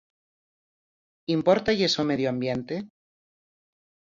[1.35, 2.75] ¿Impórtalles o medio ambiente?